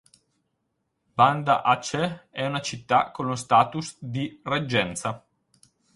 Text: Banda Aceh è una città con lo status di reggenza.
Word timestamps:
Banda 1.15 1.61
Aceh 1.63 2.29
è 2.31 2.43
una 2.43 2.61
città 2.61 3.11
con 3.11 3.27
lo 3.27 3.35
status 3.35 3.97
di 3.99 4.41
reggenza. 4.45 5.23